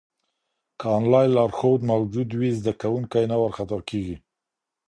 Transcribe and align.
که 0.79 0.85
انلاین 0.97 1.31
لارښود 1.37 1.81
موجود 1.91 2.29
وي، 2.39 2.49
زده 2.59 2.71
کوونکی 2.81 3.23
نه 3.31 3.35
وارخطا 3.41 3.79
کېږي. 3.89 4.17